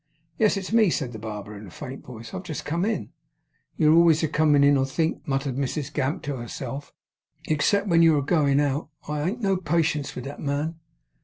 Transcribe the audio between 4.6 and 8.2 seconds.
in, I think,' muttered Mrs Gamp to herself, 'except wen you're